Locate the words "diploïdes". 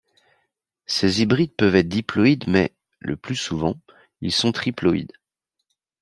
1.87-2.47